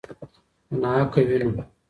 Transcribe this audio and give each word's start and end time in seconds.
په 0.69 0.73
ناحقه 0.81 1.21
وینو 1.29 1.61